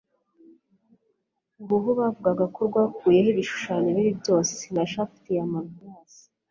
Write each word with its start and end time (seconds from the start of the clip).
uruhu 1.61 1.89
bavugaga 1.99 2.45
ko 2.55 2.59
rwakuyeho 2.69 3.27
ibishushanyo 3.33 3.89
bibi 3.97 4.13
byose 4.21 4.53
na 4.75 4.83
shaft 4.91 5.23
ya 5.37 5.45
malvolence 5.51 6.21